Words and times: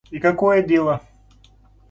И 0.15 0.19
какое 0.19 0.63
дело... 0.63 0.95